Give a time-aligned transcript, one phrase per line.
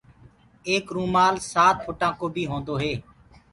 [0.67, 2.93] ايڪ رومآل سآت ڦُٽآ ڪو بيٚ هونٚدو هي